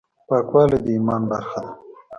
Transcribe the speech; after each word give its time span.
پاکوالی 0.27 0.77
د 0.85 0.87
ایمان 0.95 1.21
برخه 1.31 1.57
ده. 1.63 1.71